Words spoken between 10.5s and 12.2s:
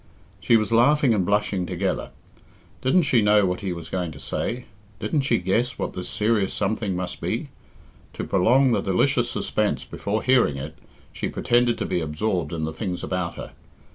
it, she pretended to be